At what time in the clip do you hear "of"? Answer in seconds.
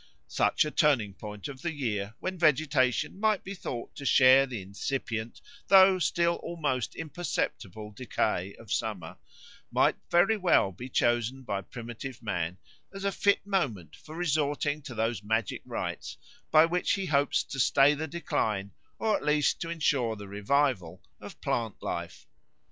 1.47-1.61, 8.55-8.71, 21.19-21.39